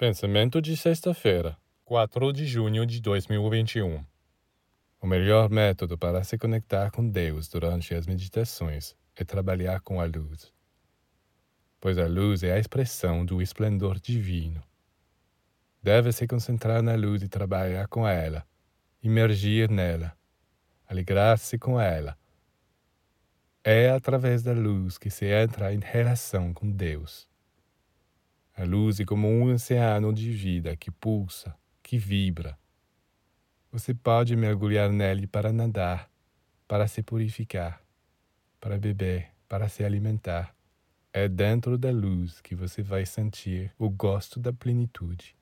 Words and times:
Pensamento 0.00 0.62
de 0.62 0.78
sexta-feira, 0.78 1.58
4 1.84 2.32
de 2.32 2.46
junho 2.46 2.86
de 2.86 3.02
2021. 3.02 4.02
O 4.98 5.06
melhor 5.06 5.50
método 5.50 5.98
para 5.98 6.24
se 6.24 6.38
conectar 6.38 6.90
com 6.90 7.06
Deus 7.06 7.48
durante 7.48 7.94
as 7.94 8.06
meditações 8.06 8.96
é 9.14 9.24
trabalhar 9.24 9.78
com 9.82 10.00
a 10.00 10.06
luz, 10.06 10.50
pois 11.78 11.98
a 11.98 12.06
luz 12.06 12.42
é 12.42 12.52
a 12.52 12.58
expressão 12.58 13.26
do 13.26 13.42
esplendor 13.42 14.00
divino. 14.00 14.62
Deve 15.82 16.12
se 16.12 16.26
concentrar 16.26 16.80
na 16.80 16.94
luz 16.94 17.22
e 17.22 17.28
trabalhar 17.28 17.86
com 17.86 18.08
ela, 18.08 18.46
imergir 19.02 19.70
nela, 19.70 20.16
alegrar-se 20.88 21.58
com 21.58 21.78
ela. 21.78 22.16
É 23.62 23.90
através 23.90 24.42
da 24.42 24.54
luz 24.54 24.96
que 24.96 25.10
se 25.10 25.26
entra 25.26 25.74
em 25.74 25.80
relação 25.80 26.54
com 26.54 26.70
Deus. 26.70 27.29
A 28.60 28.64
luz 28.64 29.00
é 29.00 29.06
como 29.06 29.26
um 29.26 29.54
oceano 29.54 30.12
de 30.12 30.30
vida 30.30 30.76
que 30.76 30.90
pulsa, 30.90 31.56
que 31.82 31.96
vibra. 31.96 32.58
Você 33.72 33.94
pode 33.94 34.36
mergulhar 34.36 34.92
nele 34.92 35.26
para 35.26 35.50
nadar, 35.50 36.10
para 36.68 36.86
se 36.86 37.02
purificar, 37.02 37.82
para 38.60 38.76
beber, 38.76 39.30
para 39.48 39.66
se 39.66 39.82
alimentar. 39.82 40.54
É 41.10 41.26
dentro 41.26 41.78
da 41.78 41.90
luz 41.90 42.42
que 42.42 42.54
você 42.54 42.82
vai 42.82 43.06
sentir 43.06 43.72
o 43.78 43.88
gosto 43.88 44.38
da 44.38 44.52
plenitude. 44.52 45.34